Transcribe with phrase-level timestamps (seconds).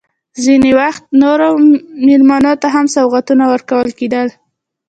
[0.43, 1.47] ځینې وخت نورو
[2.05, 4.27] مېلمنو ته هم سوغاتونه ورکول کېدل.